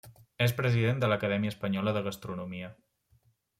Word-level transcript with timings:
És 0.45 0.55
president 0.61 1.03
de 1.03 1.09
l’Acadèmia 1.11 1.53
Espanyola 1.55 1.95
de 1.99 2.03
Gastronomia. 2.09 2.73